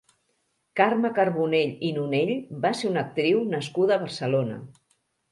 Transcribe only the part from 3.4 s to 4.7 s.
nascuda a Barcelona.